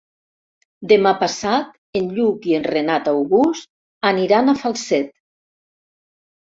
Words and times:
Demà 0.91 1.11
passat 1.23 1.99
en 2.01 2.09
Lluc 2.15 2.49
i 2.53 2.57
en 2.61 2.67
Renat 2.73 3.11
August 3.13 3.71
aniran 4.15 4.51
a 4.51 4.59
Falset. 4.65 5.17